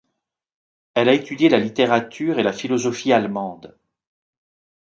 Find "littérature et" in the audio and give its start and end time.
1.59-2.43